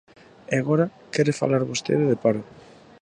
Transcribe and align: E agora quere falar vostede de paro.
E 0.53 0.55
agora 0.61 0.85
quere 1.13 1.39
falar 1.41 1.69
vostede 1.71 2.05
de 2.11 2.17
paro. 2.23 2.41